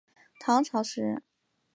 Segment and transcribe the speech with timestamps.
[0.39, 1.21] 唐朝诗人。